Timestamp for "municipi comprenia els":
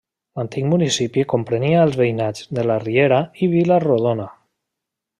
0.71-1.99